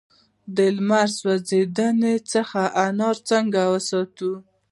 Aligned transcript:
د 0.55 0.57
لمر 0.75 1.07
سوځیدنې 1.19 2.15
څخه 2.31 2.61
انار 2.85 3.17
څنګه 3.29 3.61
وساتم؟ 3.73 4.33